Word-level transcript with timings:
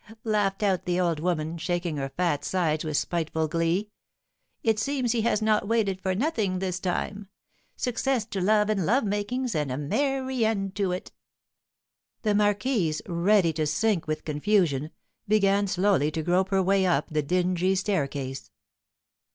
laughed 0.23 0.63
out 0.63 0.85
the 0.85 0.99
old 0.99 1.19
woman, 1.19 1.59
shaking 1.59 1.97
her 1.97 2.09
fat 2.09 2.43
sides 2.43 2.83
with 2.83 2.97
spiteful 2.97 3.47
glee, 3.47 3.91
"it 4.63 4.79
seems 4.79 5.11
he 5.11 5.21
has 5.21 5.43
not 5.43 5.67
waited 5.67 6.01
for 6.01 6.15
nothing 6.15 6.57
this 6.57 6.79
time. 6.79 7.27
Success 7.75 8.25
to 8.25 8.41
love 8.41 8.67
and 8.67 8.83
love 8.87 9.03
makings, 9.03 9.53
and 9.53 9.71
a 9.71 9.77
merry 9.77 10.43
end 10.43 10.73
to 10.73 10.91
it!" 10.91 11.11
The 12.23 12.33
marquise, 12.33 13.03
ready 13.07 13.53
to 13.53 13.67
sink 13.67 14.07
with 14.07 14.25
confusion, 14.25 14.89
began 15.27 15.67
slowly 15.67 16.09
to 16.09 16.23
grope 16.23 16.49
her 16.49 16.63
way 16.63 16.87
up 16.87 17.09
the 17.11 17.21
dingy 17.21 17.75
staircase. 17.75 18.49